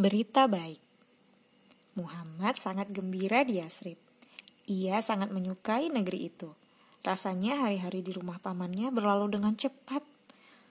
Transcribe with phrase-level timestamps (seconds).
[0.00, 0.80] Berita baik.
[1.92, 4.00] Muhammad sangat gembira di Yasrib.
[4.64, 6.48] Ia sangat menyukai negeri itu.
[7.04, 10.00] Rasanya hari-hari di rumah pamannya berlalu dengan cepat.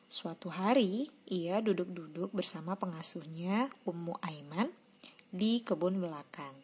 [0.09, 4.73] Suatu hari, ia duduk-duduk bersama pengasuhnya, Ummu Aiman,
[5.29, 6.57] di kebun belakang.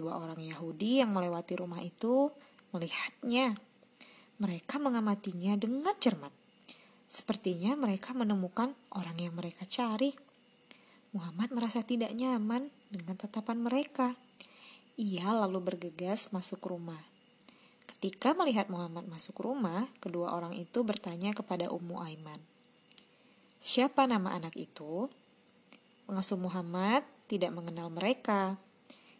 [0.00, 2.32] Dua orang Yahudi yang melewati rumah itu
[2.72, 3.52] melihatnya.
[4.40, 6.32] Mereka mengamatinya dengan cermat.
[7.12, 10.31] Sepertinya mereka menemukan orang yang mereka cari.
[11.12, 14.16] Muhammad merasa tidak nyaman dengan tatapan mereka.
[14.96, 17.00] Ia lalu bergegas masuk rumah.
[17.84, 22.40] Ketika melihat Muhammad masuk rumah, kedua orang itu bertanya kepada Ummu Aiman.
[23.60, 25.12] Siapa nama anak itu?
[26.08, 28.56] Pengasuh Muhammad tidak mengenal mereka.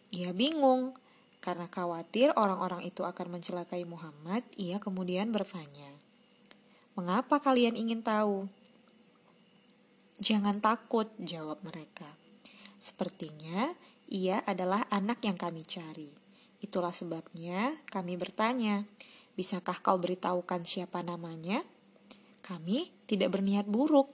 [0.09, 0.97] Ia bingung
[1.45, 4.41] karena khawatir orang-orang itu akan mencelakai Muhammad.
[4.57, 5.93] Ia kemudian bertanya,
[6.97, 8.49] "Mengapa kalian ingin tahu?"
[10.21, 12.05] Jangan takut, jawab mereka.
[12.77, 13.73] Sepertinya
[14.05, 16.13] ia adalah anak yang kami cari.
[16.61, 18.85] Itulah sebabnya kami bertanya,
[19.33, 21.65] bisakah kau beritahukan siapa namanya?
[22.45, 24.05] Kami tidak berniat buruk.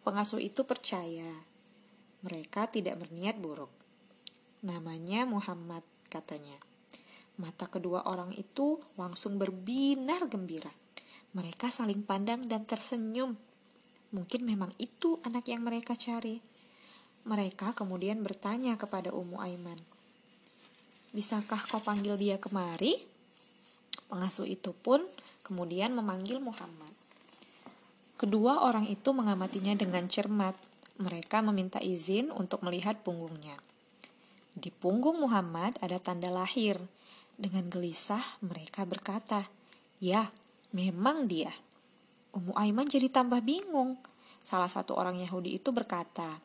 [0.00, 1.28] Pengasuh itu percaya.
[2.24, 3.68] Mereka tidak berniat buruk.
[4.64, 6.56] Namanya Muhammad, katanya.
[7.36, 10.72] Mata kedua orang itu langsung berbinar gembira.
[11.36, 13.36] Mereka saling pandang dan tersenyum
[14.10, 16.42] Mungkin memang itu anak yang mereka cari.
[17.22, 19.78] Mereka kemudian bertanya kepada Ummu Aiman,
[21.14, 22.98] "Bisakah kau panggil dia kemari?"
[24.10, 24.98] Pengasuh itu pun
[25.46, 26.90] kemudian memanggil Muhammad.
[28.18, 30.58] Kedua orang itu mengamatinya dengan cermat.
[31.00, 33.56] Mereka meminta izin untuk melihat punggungnya.
[34.52, 36.76] Di punggung Muhammad ada tanda lahir.
[37.40, 39.48] Dengan gelisah mereka berkata,
[40.02, 40.34] "Ya,
[40.74, 41.54] memang dia."
[42.30, 43.98] Ummu Aiman jadi tambah bingung.
[44.40, 46.38] Salah satu orang Yahudi itu berkata,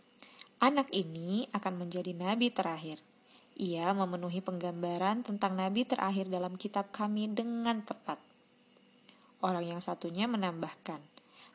[0.64, 2.98] Anak ini akan menjadi nabi terakhir.
[3.56, 8.20] Ia memenuhi penggambaran tentang nabi terakhir dalam kitab kami dengan tepat.
[9.46, 11.00] Orang yang satunya menambahkan,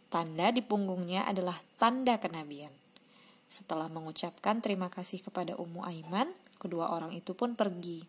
[0.09, 2.73] tanda di punggungnya adalah tanda kenabian.
[3.51, 6.31] Setelah mengucapkan terima kasih kepada Ummu Aiman,
[6.63, 8.07] kedua orang itu pun pergi.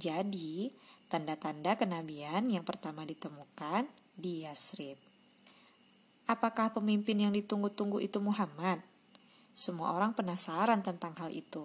[0.00, 0.72] Jadi,
[1.12, 3.84] tanda-tanda kenabian yang pertama ditemukan
[4.16, 5.07] di Yasrib.
[6.28, 8.84] Apakah pemimpin yang ditunggu-tunggu itu Muhammad?
[9.56, 11.64] Semua orang penasaran tentang hal itu.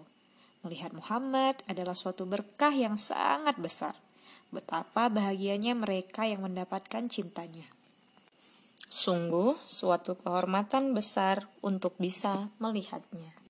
[0.64, 3.92] Melihat Muhammad adalah suatu berkah yang sangat besar.
[4.56, 7.68] Betapa bahagianya mereka yang mendapatkan cintanya.
[8.88, 13.36] Sungguh suatu kehormatan besar untuk bisa melihatnya.